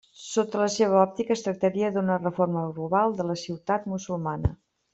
Sota 0.19 0.61
la 0.61 0.69
seva 0.75 0.97
òptica 1.01 1.35
es 1.35 1.45
tractaria, 1.49 1.91
d'una 1.99 2.17
reforma 2.23 2.65
global 2.81 3.15
de 3.21 3.29
la 3.33 3.37
ciutat 3.45 3.87
musulmana. 3.95 4.57